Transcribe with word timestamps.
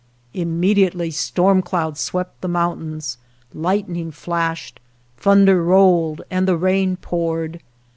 Immediately 0.33 1.11
storm 1.11 1.61
clouds 1.61 2.01
swept 2.01 2.41
the 2.41 2.47
moun 2.47 2.79
tains, 2.79 3.17
lightning 3.53 4.09
flashed, 4.09 4.79
thunder 5.15 5.61
rolled, 5.63 6.23
and 6.31 6.47
the 6.47 6.57
rain 6.57 6.95
poured. 6.97 7.61